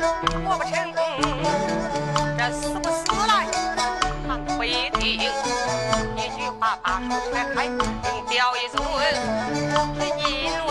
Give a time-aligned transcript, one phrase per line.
[0.00, 1.02] 活不成功
[2.38, 3.46] 这死不死来
[4.28, 5.20] 还不一定。
[6.16, 7.78] 一句话把树拆开另
[8.28, 8.80] 掉一尊。
[9.94, 10.70] 是因为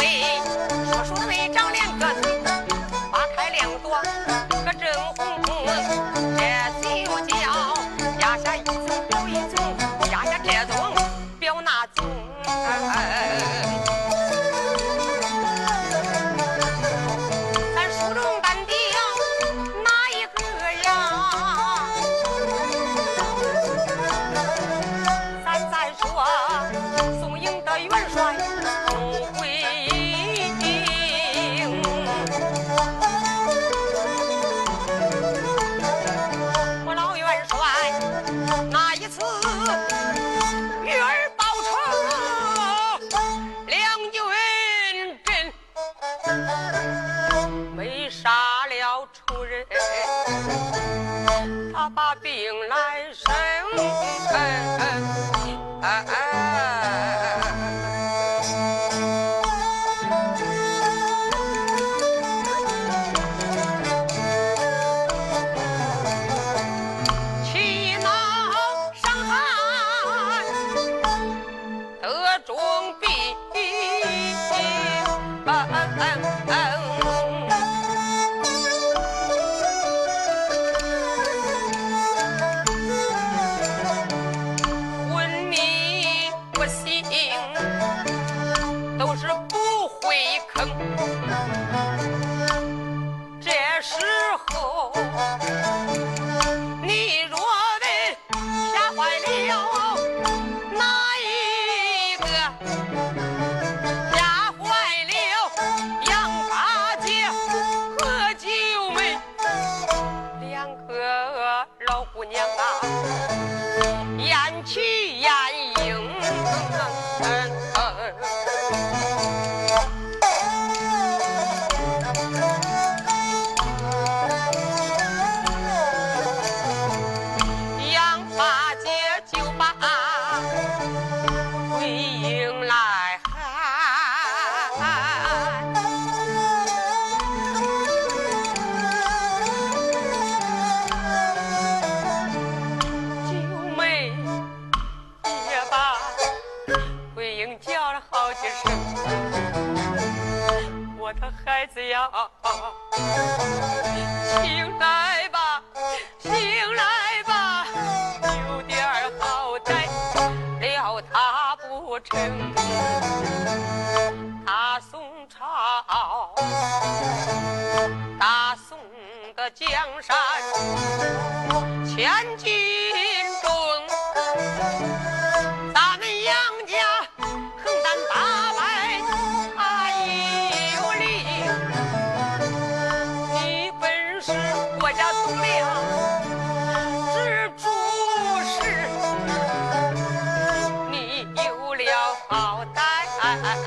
[89.09, 90.15] 我是不会
[90.53, 90.78] 坑。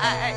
[0.03, 0.35] 哎，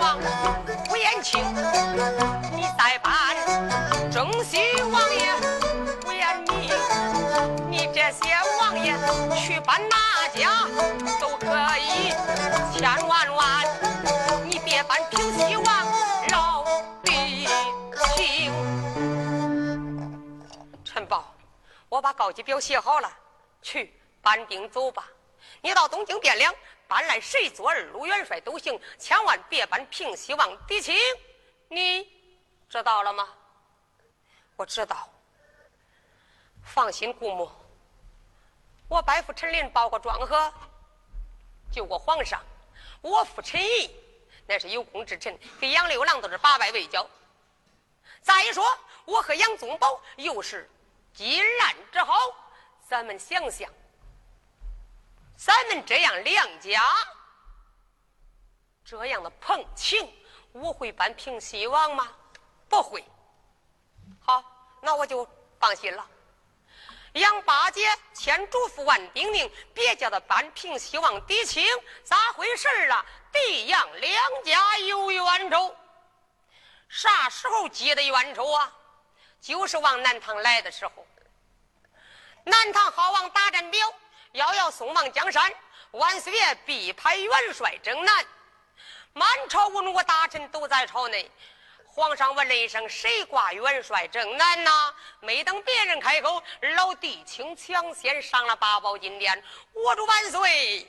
[0.00, 0.18] 王
[0.88, 1.44] 吴延庆，
[2.56, 3.36] 你再办
[4.10, 5.34] 征西王爷
[6.06, 6.70] 吴延明，
[7.68, 8.94] 你这些王爷
[9.38, 10.64] 去搬哪家
[11.20, 11.46] 都可
[11.78, 12.14] 以，
[12.72, 13.66] 千万万
[14.46, 15.86] 你别搬平西王
[16.30, 16.64] 饶
[17.04, 17.46] 地
[18.14, 18.50] 清。
[20.82, 21.34] 陈宝，
[21.90, 23.12] 我把告急表写好了，
[23.60, 25.04] 去搬兵走吧。
[25.60, 26.54] 你到东京汴梁。
[26.90, 30.92] 搬来谁做二路元帅都行，千万别搬平西王狄青，
[31.68, 32.02] 你
[32.68, 33.28] 知道了吗？
[34.56, 35.08] 我知道。
[36.64, 37.48] 放心，姑母，
[38.88, 40.52] 我拜父陈林，报过庄河，
[41.70, 42.42] 救过皇上。
[43.02, 43.88] 我父陈毅
[44.44, 47.08] 那是有功之臣，跟杨六郎都是八拜为交。
[48.20, 48.66] 再说
[49.04, 50.68] 我和杨宗保又是
[51.14, 52.18] 金兰之好，
[52.88, 53.70] 咱们想想。
[55.42, 56.82] 咱们这样两家
[58.84, 60.12] 这样的朋情，
[60.52, 62.12] 我会扳平西王吗？
[62.68, 63.02] 不会。
[64.20, 64.44] 好，
[64.82, 65.26] 那我就
[65.58, 66.06] 放心了。
[67.14, 71.66] 杨八姐千嘱咐万叮咛，别叫他扳平西王狄青，
[72.04, 73.02] 咋回事啊？
[73.32, 75.74] 狄杨两家有冤仇，
[76.90, 78.70] 啥时候结的冤仇啊？
[79.40, 81.06] 就是往南唐来的时候，
[82.44, 83.90] 南唐好王大战表。
[84.32, 85.52] 遥遥送往江山，
[85.92, 88.24] 万岁爷必派元帅征南。
[89.12, 91.28] 满朝文武大臣都在朝内。
[91.84, 96.40] 皇上问了一声：“谁挂元帅征南呐？”没等别人开口，
[96.76, 99.42] 老弟卿抢先上了八宝金殿。
[99.72, 100.88] 我祝万岁，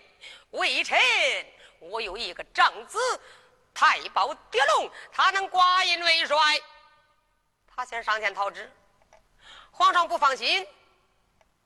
[0.52, 1.00] 微臣
[1.80, 3.00] 我有一个长子，
[3.74, 6.38] 太保狄龙，他能挂印为帅。
[7.76, 8.72] 他先上前讨旨。
[9.72, 10.68] 皇上不放心，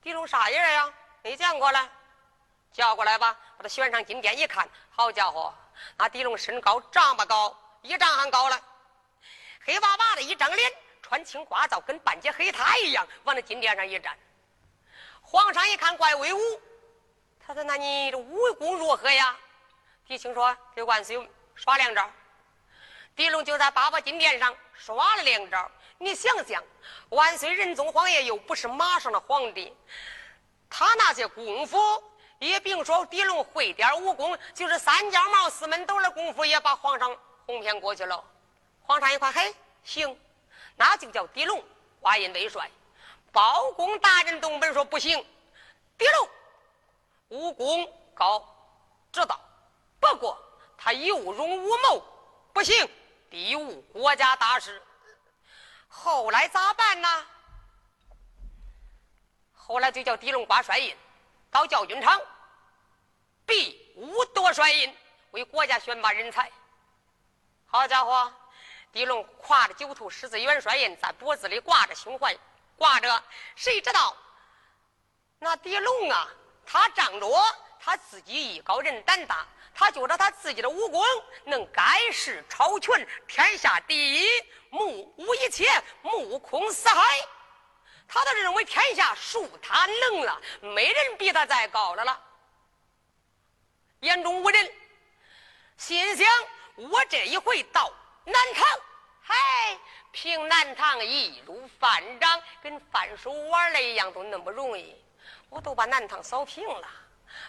[0.02, 0.94] 狄龙啥人呀？
[1.26, 1.90] 没见过了，
[2.72, 3.36] 叫过来吧。
[3.58, 5.52] 把他选上金殿一看，好家伙，
[5.98, 8.62] 那狄龙身高丈八高，一丈还高了，
[9.66, 14.16] 黑巴巴的一张脸，穿青褂皂，跟半截黑塔一样，往那金殿上一站。
[15.24, 16.62] 皇上一看怪威武，
[17.44, 19.36] 他说：“那你这武功如何呀？”
[20.06, 22.08] 狄青说：“给万岁耍两招。”
[23.18, 25.72] 狄龙就在八宝金殿上耍了两招。
[25.98, 26.64] 你想想，
[27.10, 29.76] 万岁仁宗皇爷又不是马上的皇帝。
[30.78, 31.80] 他那些功夫，
[32.38, 38.22] 也别说狄龙会点武功，就是三脚猫、四门斗的功夫，也把皇上哄骗过去了。
[38.82, 39.56] 皇上一看，嘿，
[39.86, 40.20] 行，
[40.76, 41.64] 那就叫狄龙
[42.02, 42.70] 挂印为帅。
[43.32, 45.26] 包公大人东本说不行，
[45.98, 46.30] 狄龙
[47.30, 48.46] 武功高，
[49.14, 49.40] 知道，
[49.98, 50.38] 不过
[50.78, 52.04] 他有勇无谋，
[52.52, 52.86] 不行，
[53.30, 54.84] 敌误国家大事。
[55.88, 57.26] 后来咋办呢？
[59.68, 60.96] 后来就叫狄龙挂帅印，
[61.50, 62.22] 到教军场，
[63.48, 64.96] 比武夺帅印，
[65.32, 66.52] 为国家选拔人才。
[67.66, 68.32] 好家伙，
[68.92, 72.38] 狄龙挎着九头狮子元帅印，在脖子里挂着，胸怀
[72.78, 73.24] 挂着，
[73.56, 74.16] 谁知道
[75.40, 76.30] 那狄龙啊，
[76.64, 77.28] 他仗着
[77.80, 81.04] 他自己艺高人胆大，他觉得他自己的武功
[81.46, 82.94] 能盖世超群，
[83.28, 84.28] 天下第一，
[84.70, 85.66] 目无一切，
[86.04, 87.02] 目空四海。
[88.08, 92.22] 他都认为天下属他能了，没人比他再高的了。
[94.02, 94.72] 眼中无人，
[95.78, 96.28] 心想：
[96.76, 97.92] 我这一回到
[98.24, 98.64] 南唐，
[99.22, 99.80] 嗨，
[100.12, 104.96] 平南唐易如反掌，跟翻手腕了一样，都那么容易。
[105.50, 106.88] 我都把南唐扫平了，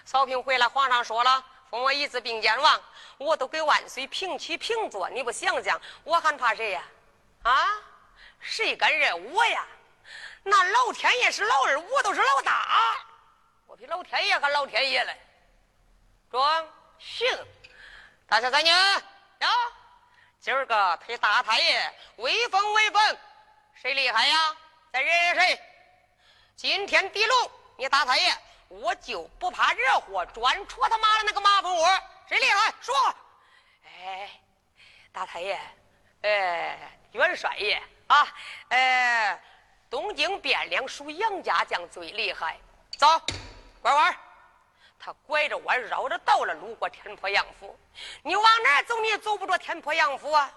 [0.04, 2.82] 扫平回来，皇上说了，封我一子并肩王，
[3.18, 5.10] 我都给万岁平起平坐。
[5.10, 6.82] 你不想想，我还怕谁呀？
[7.42, 7.68] 啊，
[8.40, 9.66] 谁敢惹我呀？
[10.48, 12.68] 那老天爷是老二，我都是老大，
[13.66, 15.20] 我比老天爷还老天爷嘞！
[16.30, 16.68] 装
[17.00, 17.26] 行，
[18.28, 18.78] 大小三娘
[19.40, 19.48] 呀，
[20.38, 23.18] 今儿个陪大太爷威风威风，
[23.74, 24.56] 谁厉害呀？
[24.92, 25.60] 再惹惹谁？
[26.54, 28.32] 今天地龙，你大太爷
[28.68, 32.02] 我就不怕惹祸，专戳他妈的那个马蜂窝！
[32.28, 32.72] 谁厉害？
[32.80, 32.94] 说！
[33.84, 34.30] 哎，
[35.12, 35.60] 大太爷，
[36.22, 38.28] 哎，元帅爷啊，
[38.68, 39.42] 哎。
[39.96, 42.60] 东京汴梁属杨家将最厉害，
[42.98, 43.06] 走，
[43.80, 44.14] 拐弯
[44.98, 47.74] 他拐着弯绕着道了，路过天坡杨府。
[48.22, 50.52] 你往哪走，你也走不着天坡杨府啊。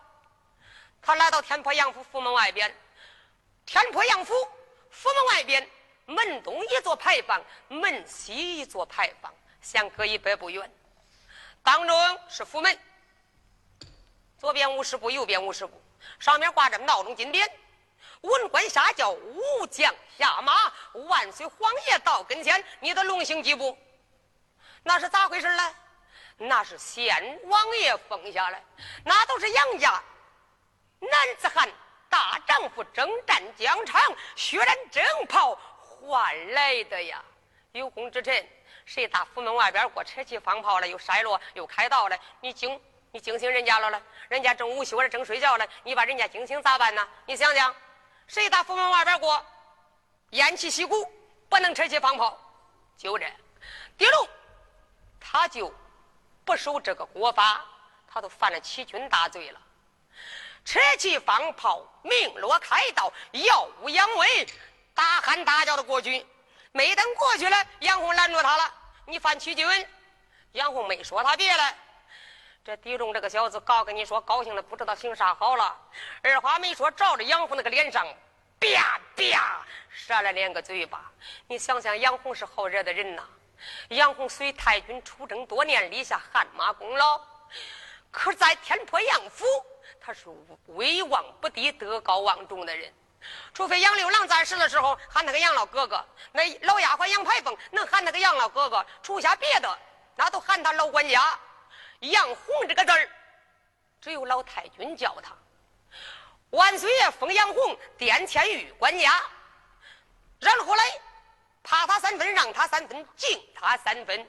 [1.01, 2.75] 他来到天坡杨府府门外边，
[3.65, 4.33] 天坡杨府
[4.91, 5.69] 府门外边，
[6.05, 10.69] 门东一座牌坊，门西一座牌坊，相隔一百步远。
[11.63, 12.77] 当中是府门，
[14.37, 15.81] 左边五十步，右边五十步，
[16.19, 17.49] 上面挂着闹钟金匾。
[18.21, 20.53] 文官下轿，武将下马，
[21.07, 23.77] 万岁皇爷到跟前，你的龙行几步？
[24.83, 25.75] 那是咋回事呢？
[26.37, 28.63] 那是先王爷封下来，
[29.03, 30.01] 那都是杨家
[30.99, 31.69] 男子汉、
[32.09, 34.01] 大丈夫征战疆场、
[34.35, 37.23] 血染征袍换来的呀。
[37.73, 38.47] 有功之臣，
[38.85, 44.01] 谁打府门外边过，扯起放炮了，又筛落，又开道了，你惊你惊醒人家了了？
[44.27, 47.07] 人家正午休了，正睡觉了，你把人家惊醒咋办呢？
[47.25, 47.75] 你想想，
[48.29, 49.43] 谁打府门外边过，
[50.29, 51.11] 偃旗息鼓，
[51.49, 52.39] 不能扯起放炮，
[52.95, 53.25] 就这，
[53.97, 54.29] 狄龙，
[55.19, 55.73] 他就。
[56.45, 57.63] 不守这个国法，
[58.07, 59.61] 他都犯了欺君大罪了。
[60.65, 64.47] 扯旗放炮，鸣锣开道，耀武扬威，
[64.95, 66.25] 大喊大叫的过去。
[66.71, 68.73] 没等过去了，杨红拦住他了
[69.05, 69.87] ：“你犯欺君。”
[70.53, 71.75] 杨红没说他别的。
[72.69, 75.75] 这狄仲这个小子，告跟你说，高兴的不知道行啥好了。
[76.21, 78.05] 二话没说，照着杨红那个脸上，
[78.59, 81.11] 啪啪扇了两个嘴巴。
[81.47, 83.23] 你想想，杨红是好惹的人呐。
[83.87, 87.19] 杨洪随太君出征多年，立下汗马功劳。
[88.11, 89.47] 可在天坡杨府，
[89.99, 90.25] 他是
[90.67, 92.93] 威望不低、德高望重的人。
[93.51, 99.79] 除非杨六郎在世的时候喊他个杨老哥哥，那老丫鬟杨排凤能喊他个杨老哥哥，除下别的，
[100.15, 101.35] 那都喊他老管家。
[101.99, 103.09] 杨洪这个字儿，
[104.01, 105.35] 只有老太君叫他。
[106.51, 109.21] 万岁爷封杨洪殿前御管家，
[110.39, 110.83] 然后来。
[111.61, 114.27] 怕他三分，让他三分，敬他三分。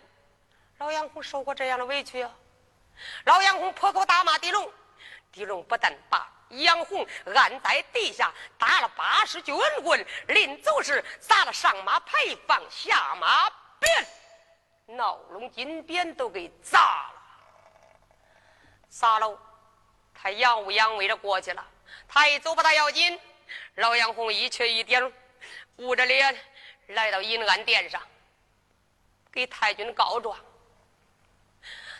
[0.79, 2.31] 老杨红受过这样的委屈啊！
[3.25, 4.71] 老杨红破口大骂狄龙，
[5.33, 13.49] 狄龙不但把杨红按在地下打了八十军棍，临走时砸了上马牌坊，下马
[13.79, 17.10] 鞭，闹龙金鞭都给砸
[18.91, 18.97] 了。
[19.01, 19.39] 砸了，
[20.13, 21.67] 他扬武扬威的过去了。
[22.09, 23.19] 他一走不大要紧，
[23.77, 25.13] 老杨红一瘸一点，
[25.77, 26.37] 捂着脸。
[26.89, 28.03] 来到银安殿上，
[29.31, 30.37] 给太君告状。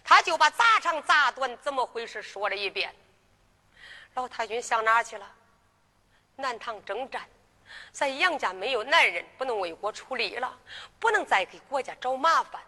[0.03, 2.93] 他就把砸长砸短怎么回事说了一遍。
[4.15, 5.33] 老太君想哪去了？
[6.35, 7.23] 南唐征战，
[7.93, 10.59] 在杨家没有男人，不能为国出力了，
[10.99, 12.61] 不能再给国家找麻烦。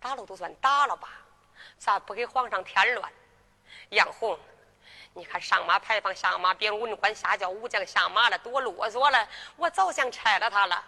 [0.00, 1.10] 打了都算打了吧，
[1.78, 3.12] 咋不给皇上添乱？
[3.92, 4.38] 杨红，
[5.12, 9.28] 你看上马牌坊，下马鞭，文官下轿，武将下马了，多啰嗦了。
[9.56, 10.82] 我早想拆了他了。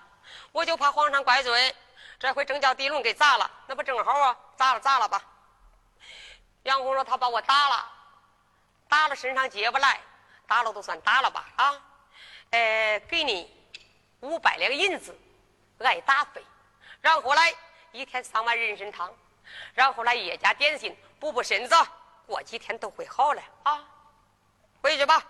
[0.53, 1.75] 我就怕皇上怪罪，
[2.19, 4.37] 这回正叫狄龙给砸了，那不正好啊？
[4.57, 5.23] 砸了砸了吧。
[6.63, 7.87] 杨红说他把我打了，
[8.89, 10.01] 打了身上接不来，
[10.47, 11.83] 打了都算打了吧啊？
[12.51, 13.55] 呃，给你
[14.21, 15.15] 五百两银子，
[15.81, 16.43] 挨打费。
[17.03, 17.55] 然后来
[17.93, 19.15] 一天三碗人参汤，
[19.75, 21.75] 然后来叶家点心，补补身子，
[22.27, 23.85] 过几天都会好了啊。
[24.81, 25.25] 回去吧。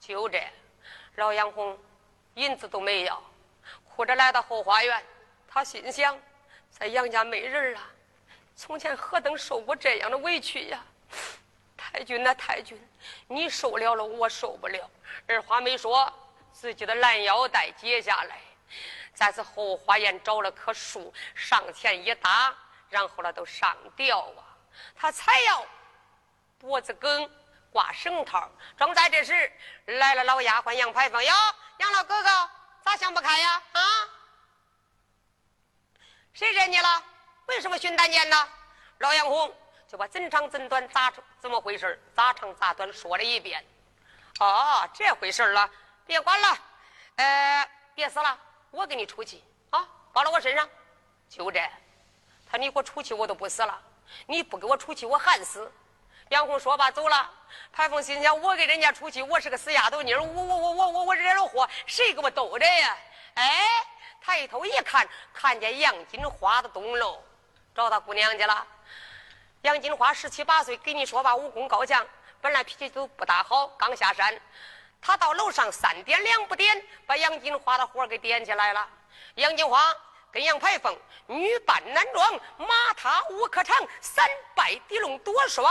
[0.00, 0.46] 就这，
[1.16, 1.78] 老杨红
[2.34, 3.22] 银子都没要。
[3.88, 5.02] 哭着来到后花园，
[5.48, 6.18] 他心想：
[6.70, 7.80] 在杨家没人了。
[8.54, 10.84] 从前何等受过这样的委屈呀！
[11.76, 12.78] 太君呐，太君，
[13.26, 14.90] 你受了了，我受不了。
[15.26, 16.12] 二话没说，
[16.52, 18.38] 自己的拦腰带解下来，
[19.14, 22.54] 在这后花园找了棵树，上前一搭，
[22.90, 24.44] 然后呢都上吊啊。
[24.94, 25.66] 他才要
[26.66, 27.30] 脖子梗
[27.70, 29.52] 挂绳套，正在这时，
[29.86, 31.32] 来了老丫鬟杨排风哟，
[31.78, 32.50] 杨老哥哥。
[32.82, 33.62] 咋想不开呀？
[33.72, 33.80] 啊！
[36.34, 37.02] 谁惹你了？
[37.46, 38.48] 为什么寻短见呢？
[38.98, 39.56] 老杨红
[39.86, 43.64] 就把怎长怎短咋怎么回事咋长咋短说了一遍。
[44.40, 45.70] 哦，这回事了，
[46.04, 46.58] 别管了，
[47.16, 48.36] 呃，别死了，
[48.72, 50.68] 我给你出气啊，包到我身上。
[51.28, 51.60] 就这，
[52.50, 53.80] 他你给我出气，我都不死了；
[54.26, 55.70] 你不给我出气，我还死。
[56.30, 57.30] 杨红说罢走了。
[57.72, 62.96] 排风心想：我给人家出气，我是个死丫头妮儿，我我我我我我惹了祸，谁给我兜着呀？
[63.34, 63.60] 哎，
[64.20, 67.22] 抬头一看，看见杨金花的东楼，
[67.74, 68.66] 找他姑娘去了。
[69.62, 72.04] 杨金花十七八岁，给你说吧，武功高强，
[72.40, 73.68] 本来脾气都不大好。
[73.68, 74.38] 刚下山，
[75.00, 78.88] 他到楼上三点两不点，把杨金花的火给点起来了。
[79.36, 79.94] 杨金花
[80.36, 80.94] 跟杨排风
[81.28, 85.64] 女扮男装，马踏五可长，三拜地龙夺帅。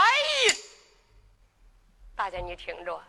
[2.16, 3.00] 大家你听着，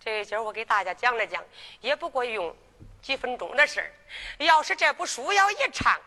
[0.00, 1.44] 这今儿我给大家讲了讲，
[1.82, 2.56] 也不过用
[3.02, 3.92] 几分钟的事儿。
[4.38, 6.00] 要是这部书要一唱，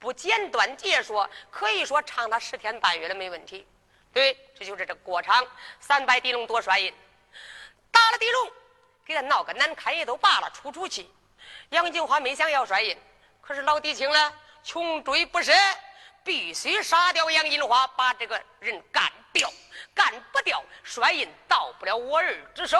[0.00, 3.64] 不简短解说，可以说唱他十天半月的没问题。
[4.12, 5.46] 对，这就是这过场。
[5.78, 6.92] 三百地龙夺帅印，
[7.92, 8.50] 打了地龙，
[9.04, 11.08] 给他闹个难堪也都罢了，出出气。
[11.68, 12.98] 杨金花没想要帅印，
[13.50, 15.52] 可是老狄青呢，穷追不舍，
[16.22, 19.50] 必须杀掉杨金花，把这个人干掉。
[19.92, 22.78] 干不掉，帅印到不了我儿之手。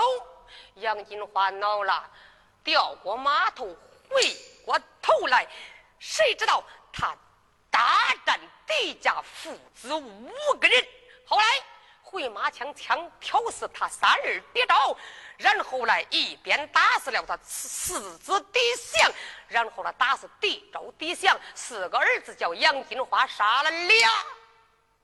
[0.76, 2.08] 杨金花恼了，
[2.62, 3.76] 调过马头，
[4.08, 5.44] 回过头来，
[5.98, 6.62] 谁知道
[6.92, 7.16] 他
[7.68, 10.86] 大战狄家父子五个人。
[11.26, 11.44] 后来
[12.00, 14.96] 回马枪枪挑死他三儿跌倒，
[15.40, 19.10] 然后来一边打死了他四子狄祥，
[19.48, 24.08] 然后呢打死地周狄祥，四个儿子叫杨金花杀了俩，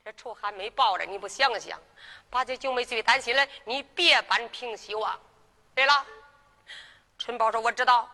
[0.05, 1.81] 这仇还没报着，你不想想，
[2.29, 5.19] 八戒九妹最担心了，你别搬平西王。
[5.75, 6.05] 对了，
[7.19, 8.07] 春宝说我知道。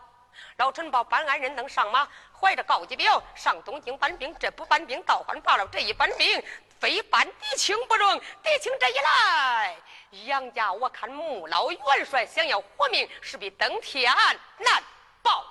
[0.57, 6.43] 老陈宝搬安人能上马，怀着告急表上东京搬兵，这不搬兵倒还罢了，这一搬兵
[6.83, 8.19] 非扳狄青不中。
[8.43, 9.77] 狄青这一来，
[10.25, 14.13] 杨家我看穆老元帅想要活命，势必登天
[14.57, 14.83] 难
[15.21, 15.45] 保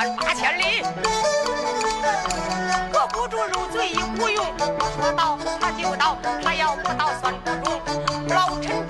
[0.00, 0.82] 万八千里，
[2.90, 4.46] 喝不住肉醉无用。
[4.58, 7.78] 我说到他就到，他要不到算不中。
[8.28, 8.89] 老陈。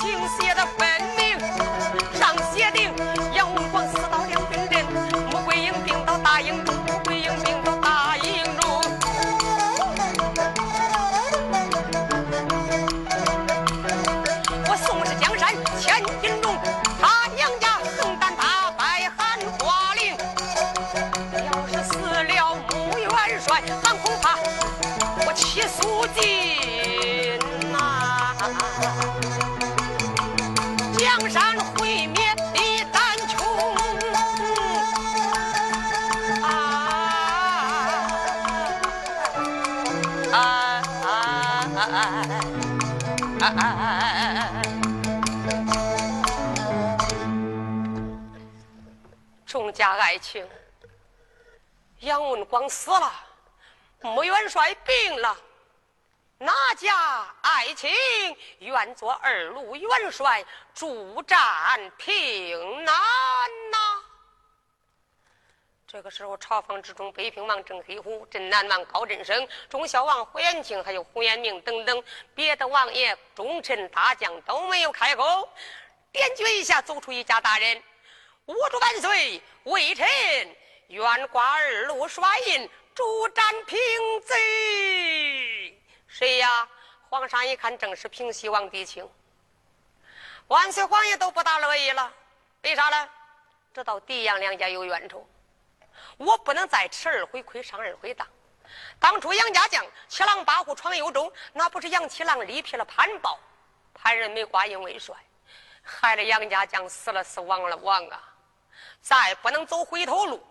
[0.00, 0.89] 倾斜的飞
[50.20, 50.48] 卿，
[52.00, 53.12] 杨文广死了，
[54.00, 55.36] 穆元帅病了，
[56.38, 57.90] 哪家爱卿
[58.60, 61.38] 愿做二路元帅，助战
[61.96, 62.94] 平南
[63.72, 64.02] 呐？
[65.86, 72.00] 这个时候，朝房之中，北平王郑黑虎、镇南王高振生、忠孝王胡延庆，还有胡延明等等
[72.32, 75.48] 别的王爷、忠臣大将都没有开口。
[76.12, 77.82] 点诀一下，走出一家大人
[78.50, 80.04] ：“吾主万岁，微臣
[80.88, 83.78] 愿挂二路帅印，助战平
[84.22, 86.68] 贼。”谁呀？
[87.08, 89.08] 皇上一看，正是平西王狄青。
[90.48, 92.12] 万岁皇爷都不大乐意了，
[92.62, 93.08] 为啥呢？
[93.72, 95.24] 知道狄杨两家有冤仇，
[96.16, 98.26] 我不能再吃二回亏，上二回当。
[98.98, 103.38] 当初杨家将七郎八虎闯幽州，那不是杨七郎力劈了潘豹，
[103.94, 105.14] 潘仁美挂印为帅，
[105.84, 108.26] 害了杨家将死了死亡了亡啊！
[109.00, 110.44] 再不能走回头路，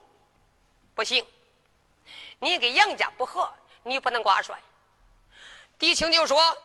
[0.96, 1.26] 不行。
[2.40, 3.52] 你跟杨家不和，
[3.84, 4.58] 你不能挂帅。
[5.78, 6.58] 狄青就说：“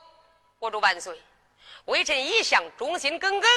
[0.58, 1.20] 我祝万岁，
[1.86, 3.50] 微臣一向忠心耿耿。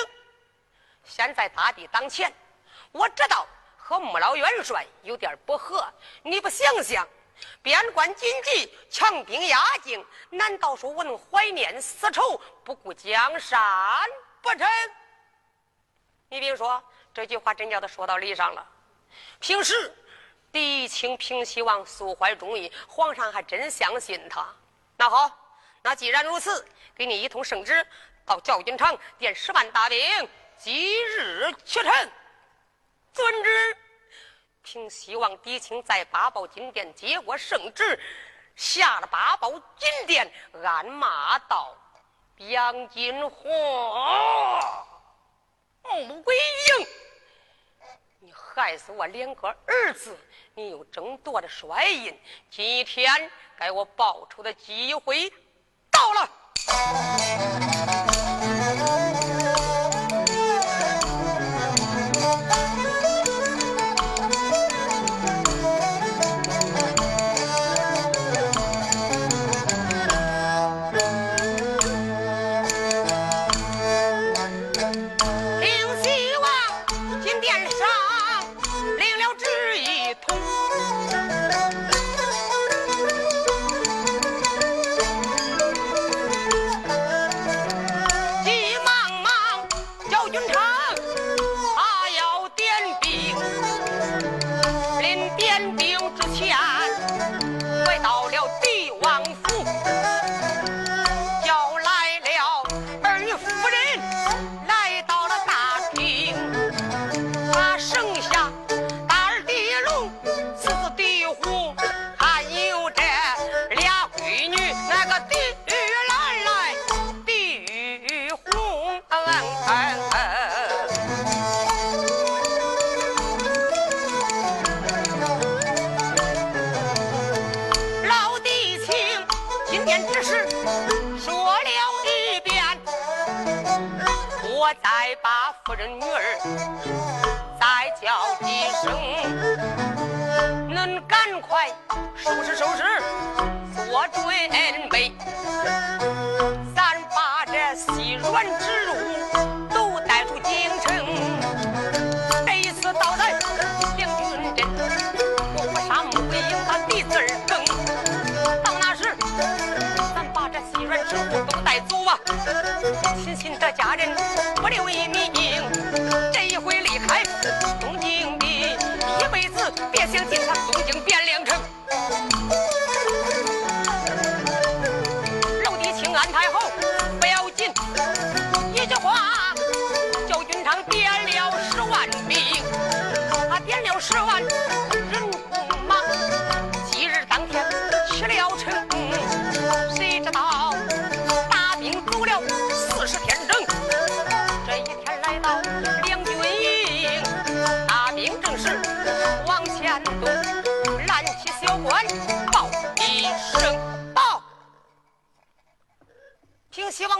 [1.03, 2.33] 现在大敌当前，
[2.91, 5.87] 我知道和穆老元帅有点不和。
[6.21, 7.07] 你不想想，
[7.61, 13.59] 边关紧急，强兵压境，难道说我能怀念私仇，不顾江山
[14.41, 14.67] 不成？
[16.29, 16.83] 你别说，
[17.17, 18.63] 这句话真叫他说到理上了。
[19.39, 19.91] 平时
[20.51, 24.45] 狄青平西王素怀忠义，皇上还真相信他。
[24.95, 25.31] 那好。”
[25.81, 26.63] 那既然如此，
[26.95, 27.83] 给你一通圣旨，
[28.23, 31.91] 到教军场点十万大兵，即日启程。
[33.13, 33.77] 遵旨。
[34.61, 37.99] 平西王狄青在八宝金殿接过圣旨，
[38.55, 40.31] 下了八宝金殿，
[40.63, 41.75] 暗骂道
[42.37, 44.85] ：“杨金花，
[45.83, 46.35] 穆桂
[46.79, 46.87] 英，
[48.27, 50.13] 你害死我两个儿子，
[50.53, 52.13] 你又争夺了帅印，
[52.49, 55.31] 今天该我报仇的机会。”
[55.89, 56.29] 到了。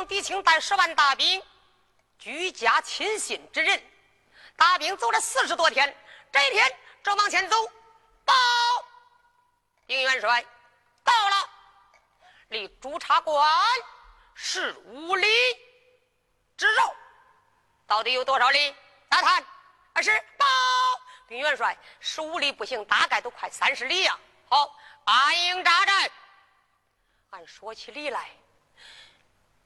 [0.07, 1.43] 狄青带十万大兵，
[2.17, 3.83] 居家亲信之人。
[4.55, 5.95] 大兵走了四十多天，
[6.31, 7.55] 这一天正往前走，
[8.23, 8.33] 报，
[9.85, 10.43] 丁元帅
[11.03, 11.49] 到了，
[12.49, 13.47] 离朱察关
[14.33, 15.27] 十五里
[16.55, 16.95] 之肉，
[17.85, 18.73] 到底有多少里？
[19.09, 19.45] 大探，
[19.93, 20.45] 二是报，
[21.27, 24.17] 丁元帅，十五里不行，大概都快三十里呀。
[24.49, 26.09] 好，安营扎寨。
[27.31, 28.31] 按说起理来，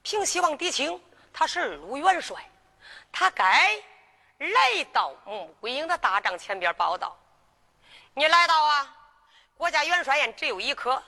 [0.04, 2.36] 平西王狄青他是二路元帅，
[3.12, 3.82] 他该
[4.40, 7.18] 来到穆桂英的大帐前边报道。
[8.14, 8.96] 你来到啊，
[9.56, 11.02] 国家元帅宴只有一颗，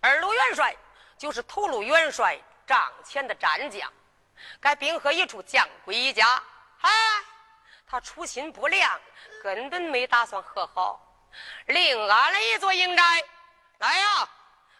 [0.00, 0.76] 二路元帅
[1.16, 3.90] 就是头路元帅帐前的战将，
[4.60, 6.42] 该兵合一处，将归一家。
[6.80, 6.90] 哎，
[7.86, 9.00] 他初心不良，
[9.42, 11.00] 根本没打算和好，
[11.66, 13.24] 另安了一座营寨。
[13.78, 14.28] 来呀！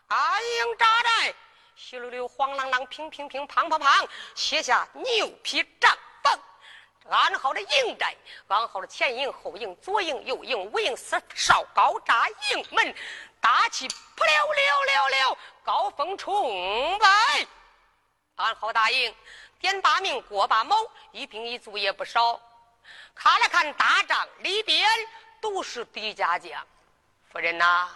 [0.09, 1.35] 安营扎寨，
[1.79, 6.37] 稀溜溜，黄啷啷，乒乒乒，砰砰砰，卸下牛皮帐篷，
[7.09, 8.17] 安好了营寨，
[8.49, 12.93] 安好了前营、后营、左营、右营、五营、四哨高扎营门，
[13.41, 17.47] 大气扑溜溜溜溜，高峰冲来，
[18.35, 19.15] 安好大营，
[19.61, 20.77] 点八名，过八卯，
[21.13, 22.41] 一兵一卒也不少。
[23.15, 24.85] 看了看大帐里边，
[25.41, 26.67] 都是狄家将，
[27.31, 27.89] 夫人呐。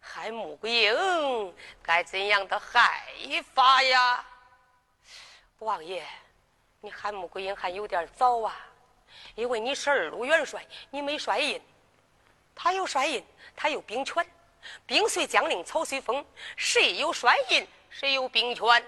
[0.00, 3.04] 害穆桂英该怎样的害
[3.54, 4.24] 法呀？
[5.58, 6.06] 王爷，
[6.80, 8.56] 你害穆桂英还有点早啊，
[9.34, 11.60] 因为你是二路元帅，你没帅印，
[12.54, 13.24] 他有帅印，
[13.56, 14.24] 他有兵权，
[14.86, 16.24] 兵随将令，草随风，
[16.56, 18.84] 谁有帅印，谁有兵权。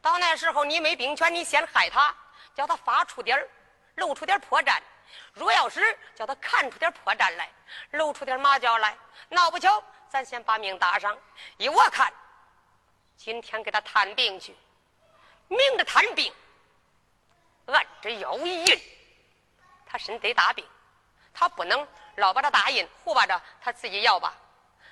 [0.00, 2.14] 到那时候你没兵权，你先害他，
[2.54, 3.42] 叫他发出点
[3.96, 4.78] 露出点破绽；
[5.32, 7.50] 若要是叫他看出点破绽来，
[7.92, 8.96] 露出点马脚来，
[9.28, 9.82] 闹不巧。
[10.08, 11.16] 咱先把命搭上，
[11.58, 12.12] 依我看，
[13.16, 14.56] 今天给他探病去，
[15.48, 16.32] 明着探病，
[17.66, 18.80] 暗着要一印，
[19.84, 20.66] 他身得大病，
[21.34, 24.34] 他不能老把他大印胡巴着，他自己要吧，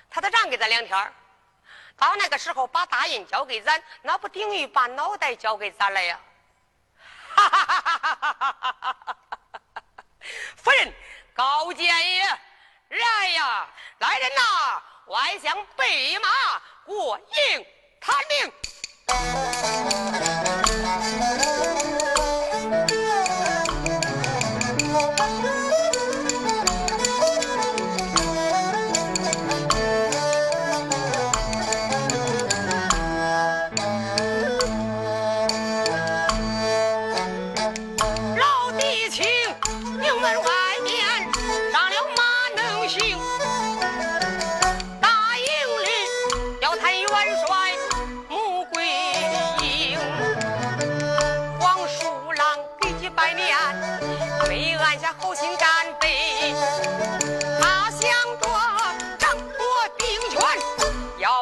[0.09, 1.13] 他得让给咱两天
[1.97, 6.19] 到那个时候把大印交给咱，那不等于把脑袋交给咱了呀？
[7.35, 9.17] 哈哈哈哈哈哈！
[10.57, 10.93] 夫人，
[11.33, 12.23] 高见也，
[12.89, 13.67] 来呀，
[13.99, 14.83] 来人呐！
[15.07, 16.27] 外将备马
[16.85, 17.65] 过应
[18.01, 18.51] 他命。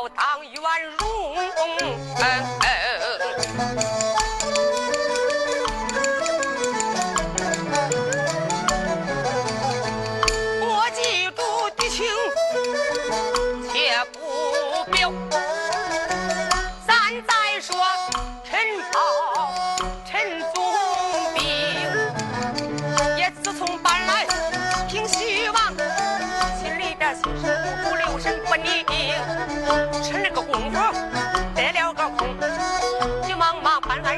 [0.04, 0.62] 叫唐元
[1.00, 1.34] 荣。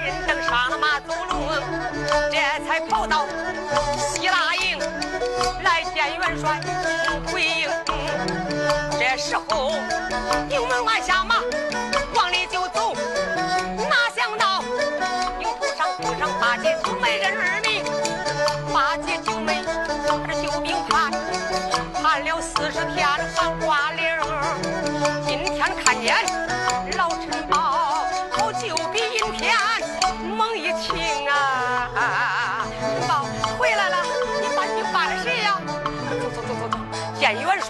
[0.06, 1.50] 人等上了马走路
[2.32, 3.26] 这才跑到
[3.98, 4.78] 西大营
[5.64, 6.62] 来见元帅。
[7.26, 7.68] 回营
[9.00, 9.72] 这时候
[10.48, 11.38] 牛门外下马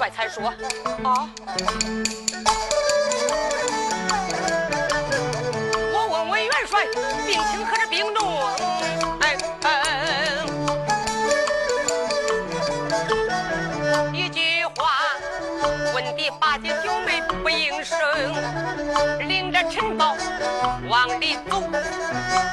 [0.09, 0.53] 才说。
[1.03, 1.29] 啊！
[5.93, 6.85] 我问问元帅，
[7.25, 8.41] 病情可是病重？
[9.21, 9.69] 哎哎！
[14.13, 14.97] 一句话
[15.93, 17.97] 问的八戒九妹不应声，
[19.27, 20.15] 领着陈宝
[20.87, 21.61] 往里走，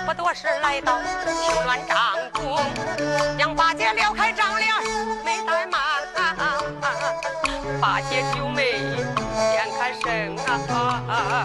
[0.06, 2.58] 不多时来到青鸾帐中，
[3.38, 4.72] 将八戒撩开帐帘，
[5.24, 5.81] 没怠慢。
[7.82, 8.78] 八戒九妹
[9.34, 11.44] 先看声啊，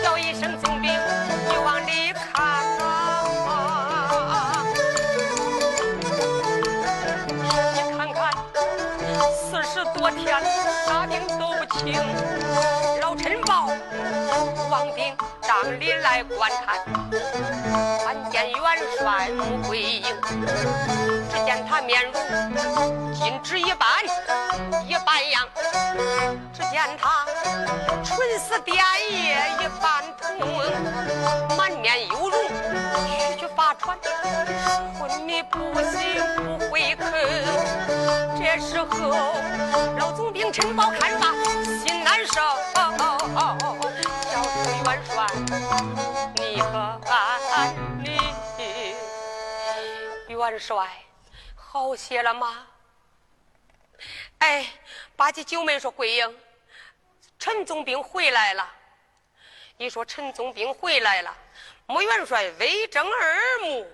[0.00, 2.44] 叫一声总兵，你往里看
[2.78, 4.62] 啊！
[7.74, 8.30] 你看看，
[9.34, 10.40] 四十多天，
[10.86, 11.98] 大病都不轻。
[13.00, 13.68] 老陈报
[14.70, 15.12] 王兵。
[15.62, 16.76] 上里来观看，
[18.04, 18.60] 看见元
[18.98, 20.02] 帅穆桂英，
[21.30, 22.12] 只见他面如
[23.14, 23.88] 金纸一般
[24.86, 25.48] 一般样，
[26.52, 27.24] 只见他
[28.04, 28.76] 唇似电
[29.10, 32.38] 叶一般红，满面忧容，
[33.08, 33.96] 须须发喘，
[34.98, 37.06] 昏迷不醒不回口。
[38.38, 39.32] 这时候，
[39.98, 41.32] 老总兵陈宝看罢
[41.82, 42.42] 心难受。
[44.96, 45.26] 元帅，
[46.36, 46.78] 你可
[47.10, 48.16] 安里？
[50.28, 51.04] 元帅，
[51.54, 52.66] 好些了吗？
[54.38, 54.66] 哎，
[55.14, 56.40] 八戒九妹说：“桂英，
[57.38, 58.66] 陈总兵回来了。”
[59.76, 61.36] 一说陈总兵回来了，
[61.86, 63.86] 穆元帅微睁耳目。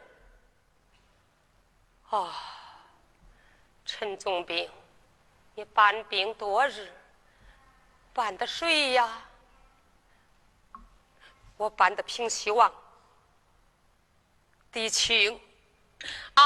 [2.11, 2.33] 啊，
[3.85, 4.71] 陈总兵，
[5.57, 6.93] 你搬兵多日，
[8.13, 9.21] 搬的谁呀？
[11.57, 12.73] 我搬的平西王
[14.73, 15.41] 狄青
[16.35, 16.43] 啊！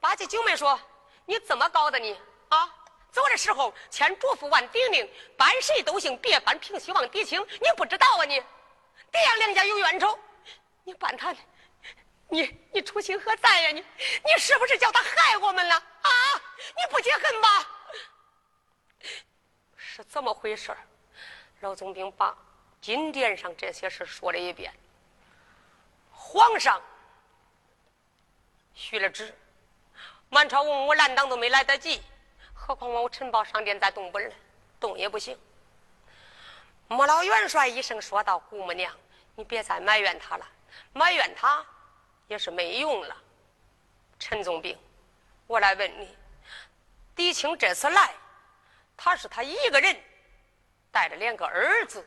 [0.00, 0.78] 八戒九妹说
[1.26, 2.74] ：“你怎么搞的你啊？
[3.10, 7.40] 走的时候千嘱咐万叮咛，搬谁都行，别搬平西王狄青。
[7.60, 8.38] 你不知道啊你？
[9.10, 10.18] 爹娘两家有冤仇，
[10.84, 11.34] 你搬他，
[12.28, 13.70] 你你初心何在呀？
[13.70, 13.80] 你
[14.24, 16.10] 你是不是叫他害我们了啊？
[16.76, 17.68] 你不解恨吧？
[19.76, 20.76] 是这么回事
[21.60, 22.36] 老总兵把。
[22.80, 24.72] 金殿上这些事说了一遍，
[26.12, 26.80] 皇上
[28.72, 29.34] 续了旨，
[30.28, 32.00] 满朝文武拦挡都没来得及，
[32.54, 34.34] 何况我陈宝上殿在东本了，
[34.78, 35.38] 动也不行。
[36.86, 38.94] 莫老元帅一声说道：“姑母娘，
[39.34, 40.48] 你别再埋怨他了，
[40.92, 41.64] 埋怨他
[42.28, 43.16] 也是没用了。”
[44.18, 44.78] 陈总兵，
[45.46, 46.16] 我来问你，
[47.14, 48.14] 狄青这次来，
[48.96, 49.94] 他是他一个人，
[50.90, 52.06] 带着两个儿子。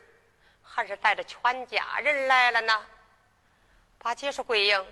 [0.74, 2.86] 还是带着全家人来了呢。
[3.98, 4.86] 八姐说：“桂英，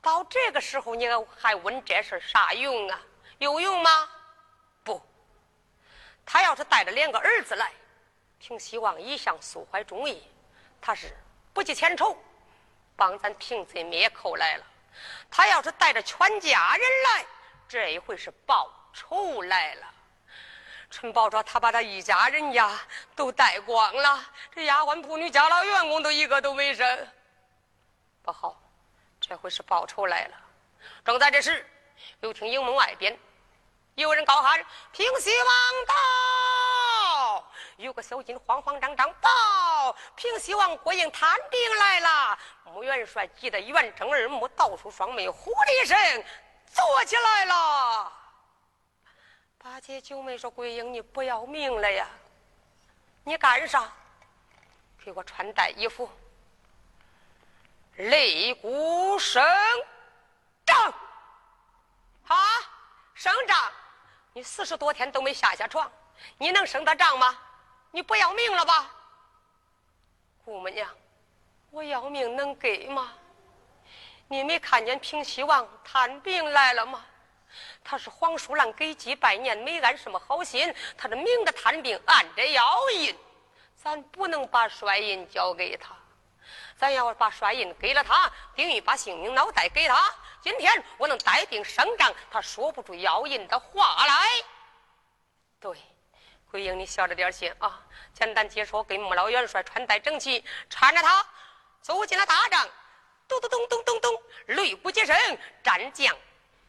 [0.00, 3.00] 到这个时候你还问这事啥用啊？
[3.38, 4.08] 有用吗？
[4.84, 5.04] 不。
[6.24, 7.72] 他要是带着两个儿子来，
[8.38, 10.22] 平西王一向素怀忠义，
[10.80, 11.12] 他是
[11.52, 12.16] 不计前仇，
[12.94, 14.64] 帮咱平贼灭寇来了。
[15.28, 17.26] 他要是带着全家人来，
[17.68, 19.93] 这一回是报仇来了。”
[20.96, 22.70] 陈宝说：“他把他一家人家
[23.16, 27.08] 都带光了，这丫鬟仆女、家老员工都一个都没剩。
[28.22, 28.56] 不好，
[29.20, 30.36] 这回是报仇来了。”
[31.04, 31.68] 正在这时，
[32.20, 33.18] 又听营门外边
[33.96, 34.64] 有人高喊
[34.94, 37.44] ：“平西王到！”
[37.76, 42.38] 有个小金慌慌张张报：“平西王郭应探兵来了。”
[42.72, 46.24] 穆元帅急得圆睁二目，倒出双眉，呼的一声
[46.72, 48.12] 坐起来了。
[49.64, 52.06] 八戒九妹说：“桂英，你不要命了呀？
[53.24, 53.90] 你干啥？
[55.02, 56.06] 给我穿戴衣服。
[57.96, 59.42] 擂鼓声
[60.66, 60.92] 仗，
[62.26, 62.36] 啊，
[63.14, 63.72] 声仗！
[64.34, 65.90] 你四十多天都没下下床，
[66.36, 67.34] 你能胜得仗吗？
[67.90, 68.90] 你不要命了吧？
[70.44, 70.86] 姑母娘，
[71.70, 73.14] 我要命能给吗？
[74.28, 77.02] 你没看见平西王探病来了吗？”
[77.82, 80.74] 他是黄鼠狼给鸡拜年，没安什么好心。
[80.96, 83.16] 他这明着探病，暗着要印，
[83.76, 85.94] 咱不能把帅印交给他。
[86.76, 90.14] 咱要把帅印给了他，等于把性命脑袋给他。
[90.42, 94.28] 今天我能带病上仗，他说不出要印的话来。
[95.60, 95.76] 对，
[96.50, 97.80] 桂英，你小着点心啊！
[98.12, 101.26] 简单解说，给穆老元帅穿戴整齐，搀着他
[101.80, 102.68] 走进了大帐。
[103.26, 105.16] 咚咚咚咚咚咚，擂鼓接声，
[105.62, 106.14] 战将。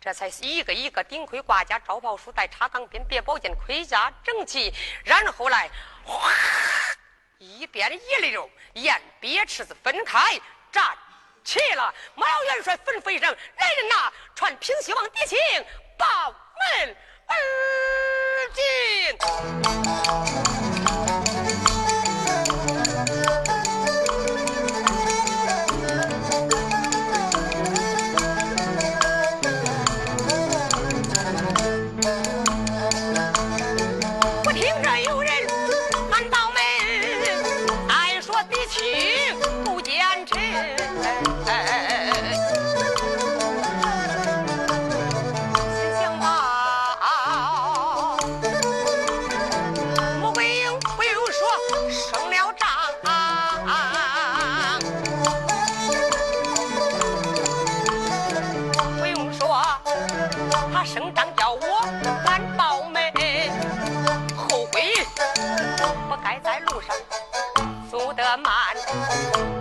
[0.06, 4.72] 这才是一个一个顶盔挂甲，招袍束带插钢鞭，别宝剑，盔甲整齐。
[5.04, 5.68] 然后来，
[6.04, 6.30] 哗，
[7.40, 10.40] 一边一溜，沿别池子分开
[10.72, 10.96] 站
[11.44, 11.92] 起了。
[12.14, 15.40] 马老元帅吩咐一声：“来人呐，传平西王狄青
[15.98, 16.96] 报门
[17.26, 17.36] 而
[18.54, 18.66] 进。”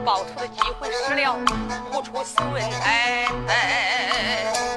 [0.05, 1.37] 报仇的机会失了，
[1.93, 2.37] 无处损。
[2.83, 4.74] 哎哎，打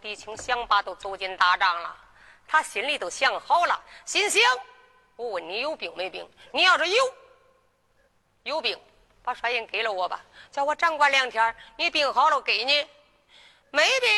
[0.00, 1.94] 老弟青想把都走进大帐了，
[2.48, 4.42] 他心里都想好了，心想：
[5.14, 6.26] 我问你有病没病？
[6.52, 7.14] 你要是有，
[8.44, 8.80] 有病，
[9.22, 12.82] 把帅印给了我吧，叫我掌管两天，你病好了给你；
[13.70, 14.10] 没病。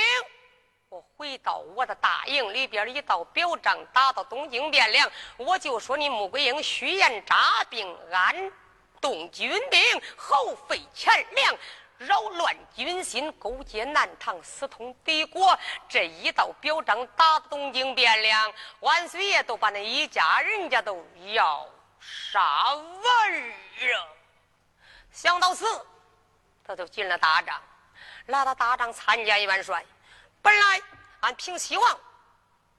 [0.88, 8.52] 我回到我的大营里边，一道表彰打到东京汴梁，我就说你穆桂英虚言诈病，安
[9.00, 9.80] 动军兵，
[10.16, 11.56] 耗费钱粮，
[12.06, 15.58] 扰乱军心，勾结南唐，私通敌国。
[15.88, 21.68] 这一道表彰打东京汴梁，万岁爷都把那一家人家都要
[22.00, 24.08] 杀完了。
[25.10, 25.64] 想到此，
[26.64, 27.60] 他就进了大帐，
[28.26, 29.84] 来到大帐参见元帅。
[30.40, 30.80] 本来
[31.20, 32.00] 按平西王，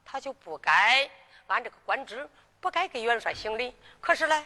[0.04, 1.10] 他就不该
[1.48, 2.28] 按这个官职，
[2.60, 3.76] 不该给元帅行礼。
[4.02, 4.46] 可是呢，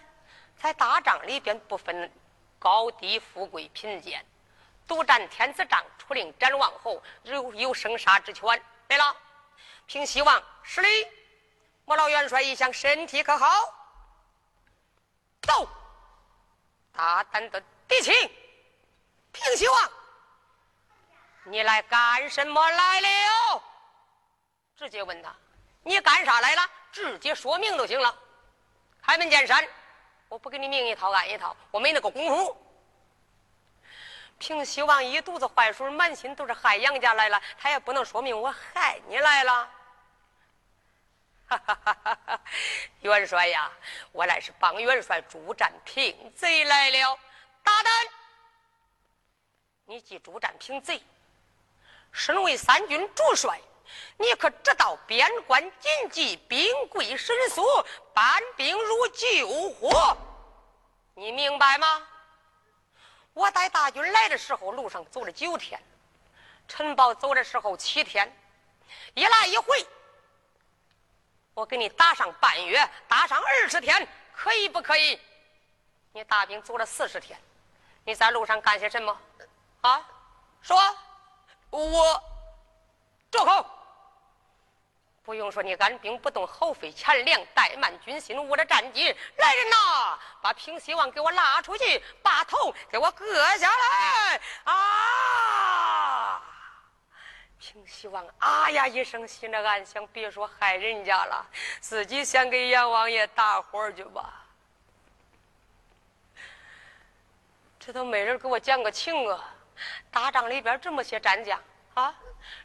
[0.60, 2.12] 在大帐里边不分
[2.60, 4.26] 高低富贵贫贱，
[4.88, 8.64] 独占天子帐，出令斩王侯，有有生杀之权。
[8.88, 9.16] 对了，
[9.86, 11.08] 平西王失礼，
[11.84, 13.46] 莫老元帅一向身体可好？
[15.42, 15.70] 走，
[16.94, 18.14] 大胆的敌情，
[19.32, 19.92] 平西王。
[21.44, 23.64] 你来干什么来了？
[24.78, 25.36] 直接问他，
[25.84, 26.62] 你干啥来了？
[26.92, 28.14] 直接说明就行了。
[29.02, 29.66] 开门见山，
[30.30, 32.67] 我不给你明一套暗一套，我没那个功夫。
[34.40, 39.70] 平西王一肚子坏水，满心都是害杨家来了，他也不能说明我害你来了。
[41.50, 42.42] 哈哈哈哈！
[43.00, 43.72] 元帅呀，
[44.12, 47.18] 我来是帮元帅助战平贼来了。
[47.64, 47.94] 大胆！
[49.86, 51.02] 你既助战平贼。
[52.12, 53.60] 身为三军主帅，
[54.18, 57.64] 你可知道边关紧急，兵贵神速，
[58.14, 60.18] 搬兵如救火，
[61.14, 62.08] 你明白吗？
[63.38, 65.80] 我带大军来的时候，路上走了九天；
[66.68, 68.36] 陈宝走的时候七天，
[69.14, 69.88] 一来一回，
[71.54, 75.22] 我给你打上半月，打上二十天，可以不可以？
[76.14, 77.40] 你大兵走了四十天，
[78.04, 79.16] 你在路上干些什么？
[79.82, 80.04] 啊，
[80.64, 80.76] 说。
[81.70, 82.24] 我
[83.30, 83.66] 住口！
[85.28, 89.14] 不用说，你按兵不动，耗费钱粮，怠慢军心，误了战机。
[89.36, 94.42] 来人呐，把平西王给我拉出去，把头给我割下来！
[94.64, 96.42] 啊！
[97.60, 101.46] 平西王啊呀一声，心里暗想：别说害人家了，
[101.82, 104.46] 自己先给阎王爷打火去吧。
[107.78, 109.54] 这都没人给我讲个情啊！
[110.10, 111.62] 大帐里边这么些战将
[111.96, 112.16] 啊，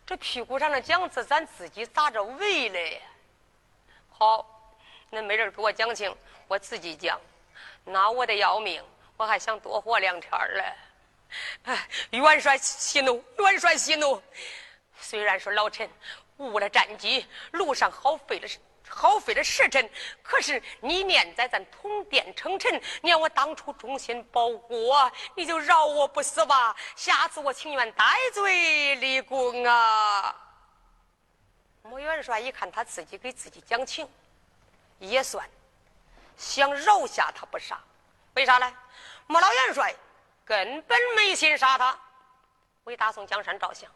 [0.06, 3.00] 这屁股上的浆子咱自己咋着喂嘞？
[4.08, 4.46] 好，
[5.10, 6.14] 那没人给我讲情，
[6.48, 7.20] 我自己讲。
[7.84, 8.82] 那我得要命，
[9.16, 10.72] 我还想多活两天嘞。
[11.64, 14.22] 哎，元帅息怒，元帅息怒。
[15.00, 15.88] 虽然说老臣
[16.36, 18.48] 误了战机，路上耗费了。
[18.94, 19.90] 耗费了时辰，
[20.22, 26.76] 可是你念在咱同殿称臣，念我当初忠心报国，你就饶我不死吧。
[26.94, 30.36] 下次我情愿戴罪立功啊！
[31.82, 34.06] 穆元帅一看他自己给自己讲情，
[34.98, 35.48] 也算
[36.36, 37.80] 想饶下他不杀。
[38.34, 38.74] 为啥呢？
[39.26, 39.94] 穆老元帅
[40.44, 41.98] 根本没心杀他，
[42.84, 43.90] 为大宋江山着想。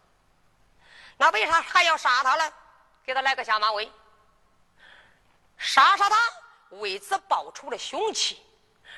[1.19, 2.53] 那为啥还要杀他呢？
[3.05, 3.93] 给他来个下马威。
[5.59, 6.17] 杀杀他，
[6.71, 8.45] 为此报仇的凶器，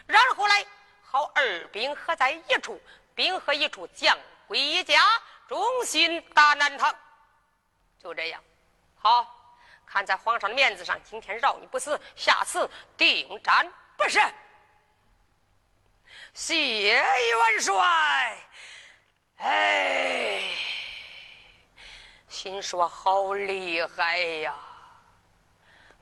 [0.06, 0.66] 然后来
[1.02, 2.80] 好二兵合在一处，
[3.14, 5.00] 兵合一处，将归一家，
[5.48, 6.94] 忠心大南唐。
[7.98, 8.42] 就这样，
[8.96, 9.26] 好
[9.86, 14.22] 看在皇上的面子上，今天饶你不死，下次定战不胜。
[16.34, 18.38] 谢元帅，
[19.38, 20.42] 哎，
[22.28, 24.54] 心说好厉害呀！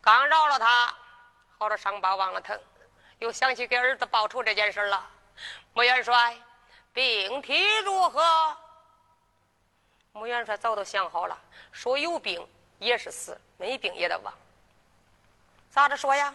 [0.06, 0.94] 刚饶了他，
[1.58, 2.56] 好了，伤疤忘了疼，
[3.18, 5.04] 又想起给儿子报仇这件事了。
[5.72, 6.38] 穆元帅，
[6.92, 8.56] 病体如何？
[10.12, 11.36] 穆元帅早都想好了，
[11.72, 12.48] 说有病
[12.78, 14.32] 也是死，没病也得亡。
[15.70, 16.32] 咋着说呀？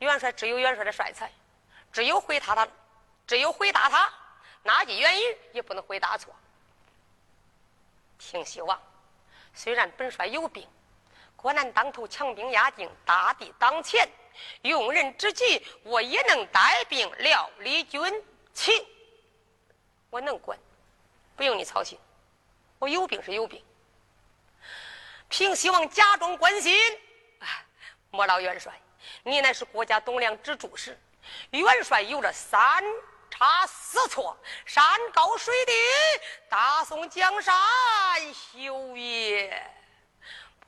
[0.00, 1.32] 元帅只有元帅的帅才，
[1.90, 2.68] 只有回答他，
[3.26, 4.12] 只有回答他，
[4.62, 6.34] 哪句原因也不能回答错。
[8.18, 8.78] 平西王，
[9.54, 10.68] 虽然本帅有病，
[11.40, 14.06] 国难当头，强兵压境，大敌当前，
[14.60, 18.00] 用人之急，我也能带兵料理军
[18.52, 18.86] 情，
[20.10, 20.58] 我能管，
[21.36, 21.98] 不用你操心。
[22.78, 23.64] 我有病是有病。
[25.28, 26.76] 平西王假装关心，
[28.10, 28.78] 莫老元帅，
[29.22, 30.98] 你乃是国家栋梁之柱石，
[31.52, 32.84] 元帅有着三
[33.30, 34.36] 差四错，
[34.66, 35.72] 山高水低，
[36.50, 37.54] 大宋江山
[38.34, 39.79] 休也。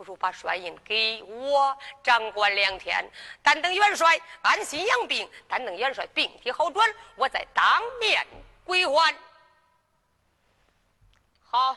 [0.03, 3.09] 不如把帅印给我，掌管两天，
[3.40, 8.26] 但等元帅安心养病，但等元帅病体好转，我再当面
[8.64, 9.14] 归还。
[11.44, 11.76] 好。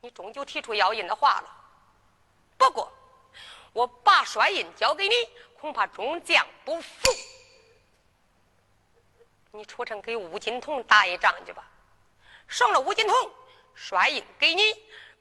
[0.00, 1.54] 你终究提出要印的话了，
[2.56, 2.90] 不过
[3.74, 5.14] 我把帅印交给你，
[5.60, 7.10] 恐怕众将不服。
[9.50, 11.68] 你出城给吴金童打一仗去吧，
[12.48, 13.30] 胜了吴金童，
[13.74, 14.62] 帅印给你，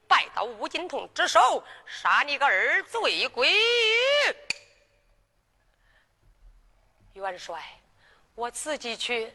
[0.08, 3.52] 拜到吴金童之手，杀你个二罪归
[7.14, 7.64] 元帅，
[8.36, 9.34] 我自己去，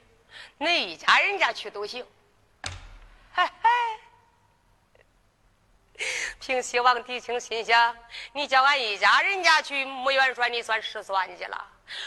[0.58, 2.06] 你一家人家去都行。
[3.32, 3.70] 嘿嘿。
[6.40, 7.96] 平西王狄青心想：
[8.32, 11.66] 你叫俺一家人家去，穆元帅，你算失算计了。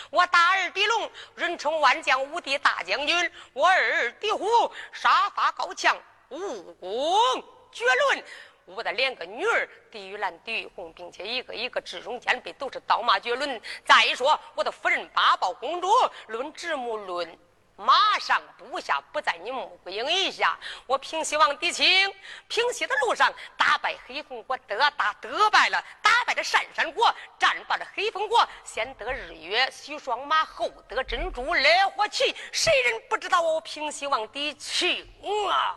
[0.09, 5.95] 我大儿狄龙，人称万将无敌大将军；我二儿狄虎，杀伐高强，
[6.29, 8.23] 武功绝伦。
[8.65, 13.61] 我的两个女儿狄玉兰、狄玉红，并且一个一个智勇兼备，都是刀马绝伦。
[13.85, 15.89] 再说我的夫人八宝公主，
[16.27, 17.37] 论直目论。
[17.75, 22.13] 马上部下不在你穆桂英以下，我平西王狄青，
[22.47, 35.11] 平西的路上打败黑风国，得打得败了，打败了山山国，战败了黑风国，先得日月须双马，后得珍珠烈火旗，谁人不知道我平西王狄青
[35.49, 35.75] 啊？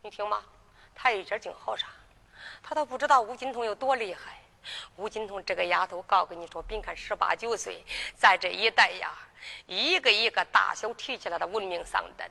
[0.00, 0.42] 你听吗？
[1.02, 1.88] 他一点劲好啥？
[2.62, 4.38] 他都不知道吴金童有多厉害。
[4.94, 7.84] 吴金童这个丫头，告诉你说，别看十八九岁，
[8.14, 9.12] 在这一带呀。
[9.66, 12.30] 一个一个大小提起来的闻名丧胆，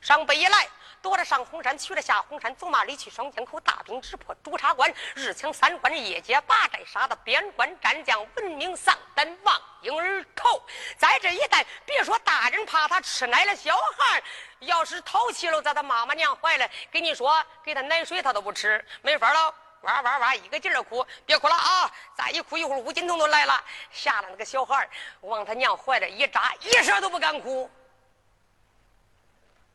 [0.00, 0.68] 上北来，
[1.02, 10.60] 夺了上红山，去了下红山，走马离去双江口，大兵直破朱砂关，日抢三关，夜劫八寨，杀的边关战将闻名丧胆，望婴而逃。
[10.96, 14.22] 在这一带，别说大人怕他吃奶的小孩
[14.60, 19.54] 要是淘气了，在他妈妈娘怀里，跟你说给他奶水，他都不吃，没法了。
[19.82, 20.34] 哇哇哇！
[20.34, 21.88] 一个劲儿哭，别哭了啊！
[22.16, 24.88] 再一哭，一会儿吴金童都来了，吓得那个小孩
[25.20, 27.70] 往他娘怀里一扎，一声都不敢哭。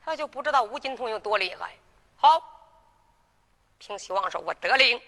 [0.05, 1.75] 他就不知道吴金童有多厉害。
[2.15, 2.41] 好，
[3.77, 5.01] 平西王说：“我得令，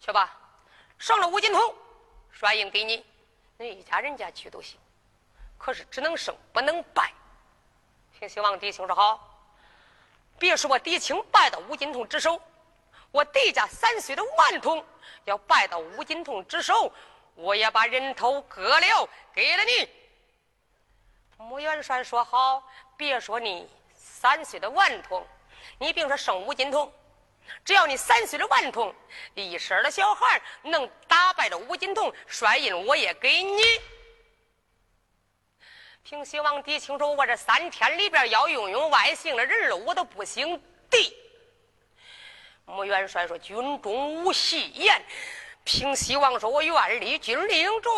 [0.00, 0.36] 去吧。
[0.98, 1.74] 上了吴金童，
[2.30, 3.04] 帅印给你，
[3.56, 4.78] 你一家人家去都行。
[5.56, 7.12] 可是只能胜不能败。”
[8.18, 9.38] 平西王狄青说：“好，
[10.38, 12.40] 别说我狄青败到吴金童之手。”
[13.10, 14.84] 我狄家三岁的顽童
[15.24, 16.92] 要败到吴金童之手，
[17.34, 19.88] 我也把人头割了给了你。
[21.38, 22.62] 穆元帅说好，
[22.96, 25.24] 别说你三岁的顽童，
[25.78, 26.92] 你别说生五金童，
[27.64, 28.92] 只要你三岁的顽童，
[29.34, 33.62] 一身的小孩能打败了五金童，帅印我也给你。
[36.02, 40.60] 平西王狄青说：“我这三天里边要用用外姓的人了，我都不姓
[40.90, 41.16] 狄。”
[42.66, 45.00] 穆元帅说：“军中无戏言。”
[45.68, 47.92] 平西王说：“我愿立军令状，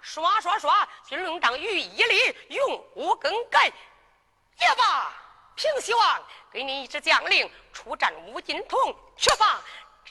[0.00, 3.70] 刷刷刷，军令状于一立，永无更改。”
[4.58, 5.12] 也罢，
[5.54, 9.62] 平西王给你一支将令，出战吴金童，去吧。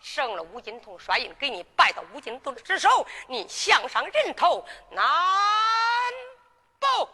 [0.03, 5.03] 胜了吴金童，帅印给你，拜到吴金童之手，你项上人头难
[6.79, 7.09] 保。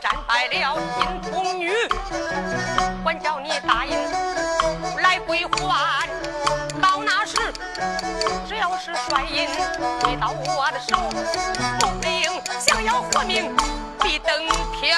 [0.00, 1.72] 战败了金童女，
[3.02, 3.96] 管教你答应
[5.02, 6.08] 来归还。
[6.80, 7.36] 到那时，
[8.46, 9.48] 只要是帅印
[10.00, 10.96] 回到我的手，
[11.80, 12.30] 不令
[12.60, 13.54] 想要活命
[14.02, 14.46] 必登
[14.78, 14.96] 天。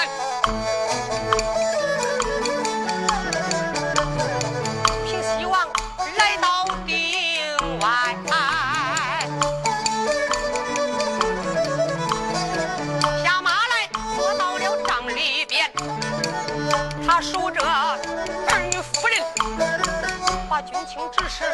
[21.39, 21.45] 是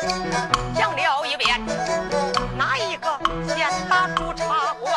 [0.74, 1.61] 讲了一遍，
[2.57, 3.20] 哪一个
[3.55, 4.95] 先打住茶官，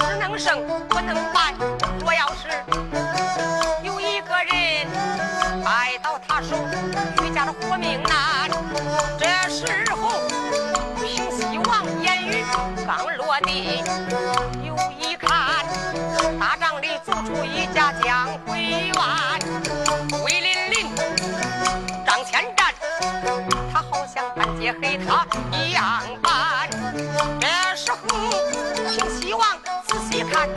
[0.00, 1.54] 只能胜不能败。
[2.00, 2.48] 若要是
[3.84, 4.88] 有一个人
[5.64, 6.56] 败到他手，
[7.22, 8.50] 余家的活命难。
[24.66, 26.68] 也和他一样般。
[27.40, 27.46] 这
[27.76, 28.00] 时候，
[28.90, 30.52] 请希望仔细看，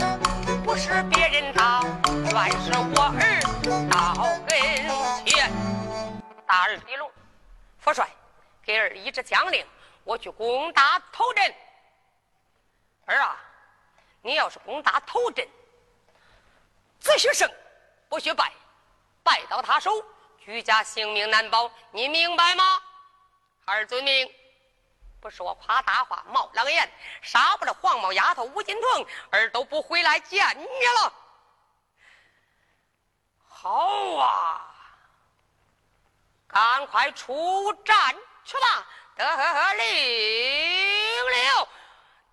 [0.64, 1.84] 不是别人到，
[2.32, 3.40] 原是我儿
[3.88, 4.58] 到跟
[5.24, 5.48] 前。
[6.44, 7.08] 大儿李龙，
[7.78, 8.08] 佛帅，
[8.64, 9.64] 给儿一支将令，
[10.02, 11.54] 我去攻打头阵。
[13.06, 13.36] 儿啊，
[14.22, 15.46] 你要是攻打头阵，
[16.98, 17.48] 只许胜，
[18.08, 18.50] 不许败，
[19.22, 20.04] 败到他手，
[20.44, 22.64] 居家性命难保，你明白吗？
[23.64, 24.34] 二遵命，
[25.20, 26.90] 不是我夸大话，冒狼言，
[27.22, 31.12] 杀不了黄毛丫头吴金童，儿都不回来见你了。
[33.46, 34.74] 好啊，
[36.48, 38.86] 赶快出战去吧！
[39.16, 41.68] 得令了。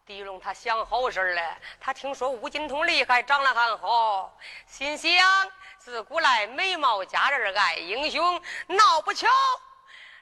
[0.05, 9.28] 狄龙他想好事了，他听说吴金童厉害，长得还好，心想自古来美貌佳人爱英雄，闹不巧。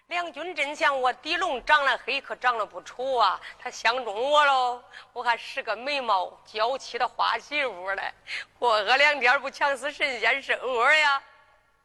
[0.07, 3.41] 两军阵前，我狄龙长得黑，可长得不丑啊！
[3.57, 4.83] 他相中我喽，
[5.13, 8.13] 我还是个美貌娇气的花媳妇嘞。
[8.59, 11.21] 过个两天不强死神仙生活呀？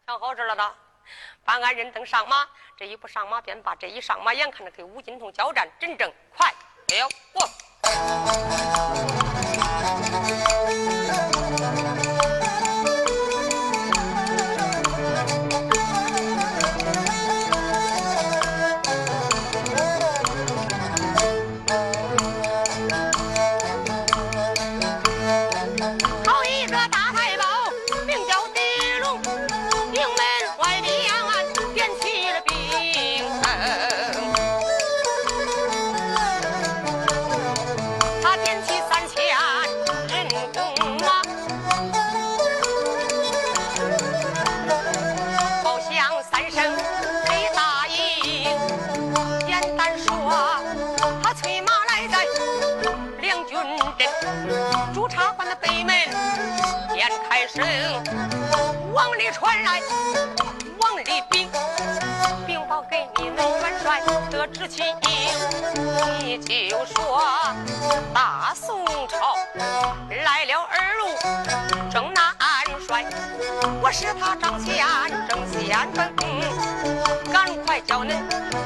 [0.07, 0.75] 想好事了他，
[1.47, 2.47] 办案人登上马，
[2.77, 6.47] 这一不上马便罢，这一上马，眼看着跟吴金童交战，真正快
[6.89, 8.90] 了我。
[57.53, 57.67] 声
[58.93, 59.81] 往里传来
[60.79, 61.51] 王里禀，
[62.47, 64.87] 禀报给你们元帅得知情，
[66.21, 67.21] 你就说
[68.15, 69.35] 大宋朝
[70.25, 71.09] 来了二路
[71.91, 72.33] 征南
[72.87, 73.05] 帅，
[73.83, 74.87] 我是他张先
[75.29, 78.11] 正先锋，赶快叫恁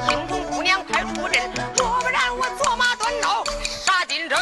[0.07, 1.41] 青铜姑娘快出阵，
[1.75, 4.37] 若不然我坐马端刀杀进城。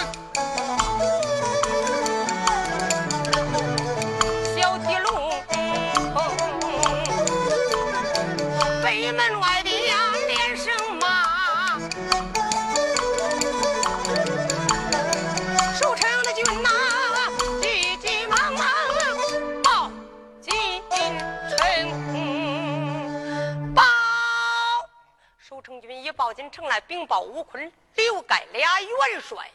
[26.33, 29.49] 进城来，禀报吴坤、刘盖俩元帅。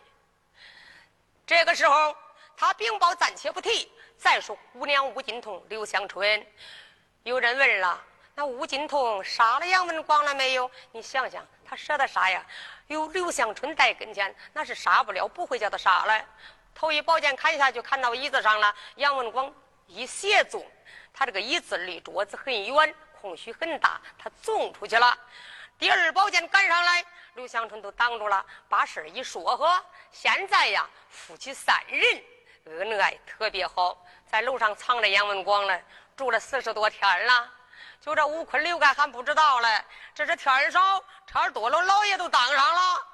[1.46, 2.16] 这个时候，
[2.56, 6.46] 他禀报暂且不提，再说姑娘吴金童、刘香春。
[7.24, 8.02] 有人问了。
[8.34, 10.70] 那吴金童杀了杨文广了没有？
[10.92, 12.46] 你想想，他舍得杀呀？
[12.86, 16.24] 有刘香春在跟前，那是杀不了，不会叫他杀了。
[16.72, 18.72] 头一宝剑砍下去，砍到椅子上了。
[18.94, 19.52] 杨文广
[19.88, 20.64] 一斜纵，
[21.12, 25.18] 他这个椅子离桌子很远，空虚很大，他纵出去了。
[25.78, 27.04] 第二宝剑赶上来，
[27.34, 29.80] 刘香春都挡住了，把事一说和。
[30.10, 32.24] 现在呀，夫妻三人
[32.66, 35.80] 恩爱特别好，在楼上藏着杨文广了，
[36.16, 37.48] 住了四十多天了。
[38.00, 39.84] 就这吴坤、刘盖还不知道嘞，
[40.16, 43.06] 这是天少，天多了，老爷都当上了，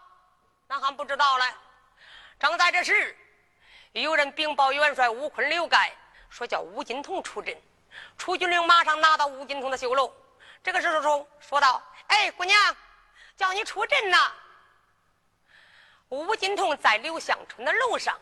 [0.67, 1.45] 那还不知道嘞。
[2.39, 3.15] 正在这时，
[3.93, 5.93] 有人禀报元帅吴坤、刘盖
[6.31, 7.55] 说叫吴金童出阵。
[8.17, 10.11] 楚军令马上拿到吴金童的绣楼，
[10.63, 11.81] 这个时候说说道
[12.15, 12.77] ：“哎，姑娘，
[13.37, 14.33] 叫你出阵呐。”
[16.11, 18.17] 吴金童在刘向春的楼上，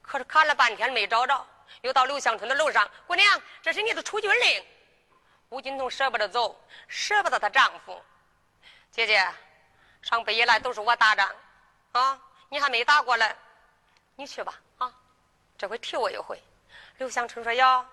[0.00, 1.46] 可是看了半天没找着，
[1.82, 2.88] 又到刘向春的楼上。
[3.08, 4.64] 姑娘，这是你的出军令。
[5.48, 8.00] 吴金童舍不得走，舍不得她丈夫。
[8.92, 9.26] 姐姐，
[10.00, 11.34] 上北以来都是我打仗，
[11.92, 13.34] 啊，你还没打过来，
[14.14, 14.94] 你去吧，啊，
[15.56, 16.40] 这回替我一回。
[16.98, 17.84] 刘向春说：“哟，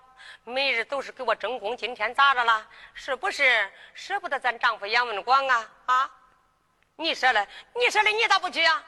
[0.44, 2.66] 每日都是给我争功，今天咋着了？
[2.94, 5.70] 是不是舍不得咱丈夫杨文广啊？
[5.86, 6.10] 啊，
[6.96, 8.84] 你说嘞，你说嘞，你咋不去啊？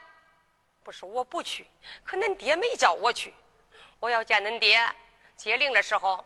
[0.85, 1.66] 不是我不去，
[2.05, 3.35] 可恁爹没叫我去。
[4.01, 4.81] 我要见恁爹
[5.37, 6.24] 接令的时候，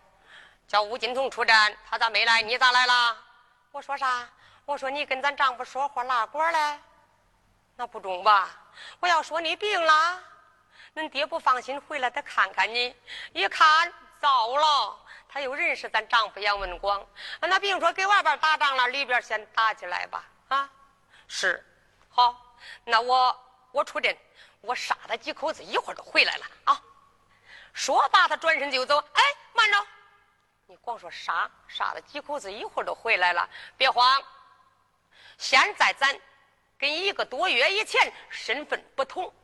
[0.69, 2.43] 叫吴金童出战，他咋没来？
[2.43, 3.17] 你咋来了？
[3.73, 4.29] 我说啥？”
[4.65, 6.79] 我说你跟咱丈夫说话拉呱嘞，
[7.75, 8.49] 那不中吧？
[9.01, 10.23] 我要说你病了，
[10.95, 12.95] 恁爹不放心回来得看看你，
[13.33, 13.93] 一看
[14.23, 14.97] 糟了，
[15.29, 17.05] 他又认识咱丈夫杨文广，
[17.41, 20.25] 那别说给外边打仗了，里边先打起来吧？
[20.47, 20.71] 啊，
[21.27, 21.63] 是，
[22.09, 23.37] 好，那我
[23.73, 24.17] 我出阵，
[24.61, 26.81] 我杀他几口子，一会儿就回来了啊！
[27.73, 28.97] 说罢，他转身就走。
[29.15, 29.23] 哎，
[29.55, 29.87] 慢着，
[30.67, 34.23] 你光说杀杀了几口子，一会儿就回来了，别慌。
[35.37, 36.17] 现在咱
[36.79, 39.35] 跟一个多月以前身份不同，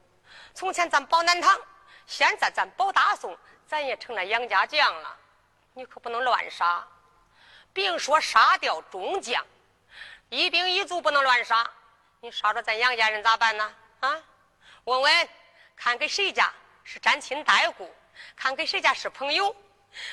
[0.55, 1.61] 从前咱保南唐，
[2.07, 3.37] 现在咱保大宋，
[3.69, 5.17] 咱也成了杨家将了。
[5.75, 6.85] 你可不能乱杀，
[7.73, 9.45] 别说杀掉中将，
[10.31, 11.71] 一兵一卒不能乱杀。
[12.21, 13.75] 你杀着咱杨家人咋办呢？
[14.01, 14.21] 啊？
[14.85, 15.29] 问问，
[15.77, 16.51] 看给谁家
[16.83, 17.95] 是沾亲带故，
[18.35, 19.55] 看给谁家是朋友，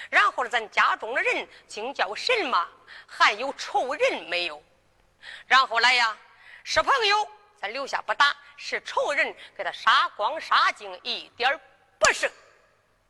[0.09, 2.67] 然后咱家中的人竟叫什么？
[3.07, 4.61] 还有仇人没有？
[5.47, 6.15] 然后来呀，
[6.63, 7.27] 是朋友
[7.57, 11.57] 咱留下不打，是仇人给他杀光杀净，一点
[11.97, 12.29] 不剩。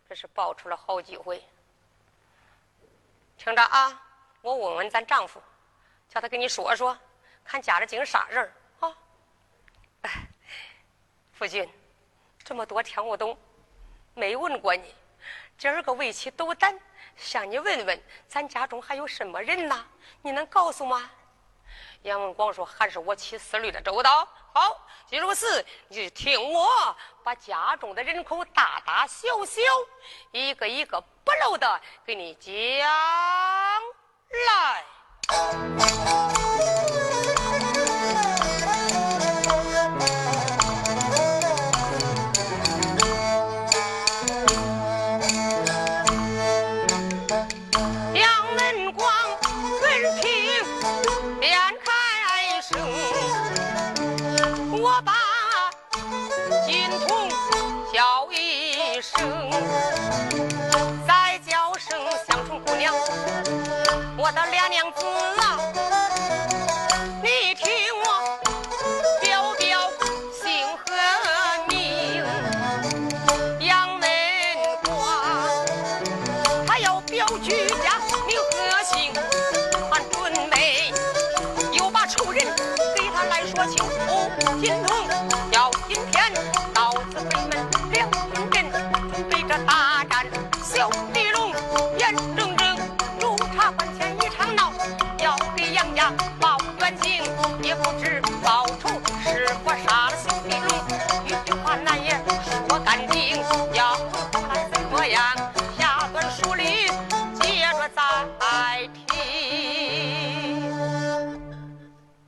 [0.08, 1.43] 这是报出了好几回。
[3.38, 4.01] 听着啊，
[4.41, 5.41] 我问问咱丈夫，
[6.08, 6.97] 叫他跟你说说，
[7.43, 8.97] 看家里竟啥人啊？
[10.03, 10.12] 哎，
[11.34, 11.68] 夫君，
[12.43, 13.38] 这么多天我都
[14.14, 14.95] 没问过你，
[15.58, 16.80] 今儿个为起斗胆，
[17.18, 19.86] 向你问问，咱家中还有什么人呐？
[20.22, 21.12] 你能告诉吗？
[22.06, 24.28] 杨文广说：“还是我妻思虑的周到。
[24.53, 29.60] 好，既如此，你就听我把家中的人口大大小小，
[30.32, 32.53] 一个一个不漏的给你讲
[34.47, 34.86] 来。”
[64.36, 64.84] 到两年